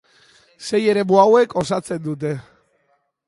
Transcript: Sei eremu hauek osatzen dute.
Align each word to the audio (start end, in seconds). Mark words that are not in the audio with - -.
Sei 0.69 0.79
eremu 0.93 1.19
hauek 1.25 1.53
osatzen 1.63 2.01
dute. 2.09 2.35